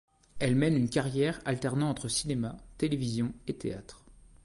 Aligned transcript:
Elle 0.39 0.55
mène 0.55 0.75
une 0.75 0.89
carrière 0.89 1.39
alternant 1.45 1.91
entre 1.91 2.07
cinéma, 2.07 2.57
télévision 2.79 3.31
et 3.45 3.53
théâtre. 3.55 4.03